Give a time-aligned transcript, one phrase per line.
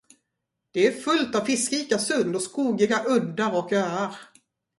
[0.71, 4.15] Det är fullt av fiskrika sund och skogiga uddar och öar.